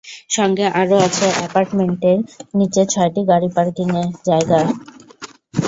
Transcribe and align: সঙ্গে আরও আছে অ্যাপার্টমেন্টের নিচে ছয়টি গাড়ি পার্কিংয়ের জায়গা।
সঙ্গে 0.31 0.65
আরও 0.81 0.97
আছে 1.07 1.27
অ্যাপার্টমেন্টের 1.37 2.17
নিচে 2.57 2.81
ছয়টি 2.93 3.21
গাড়ি 3.29 3.49
পার্কিংয়ের 3.55 4.09
জায়গা। 4.27 4.59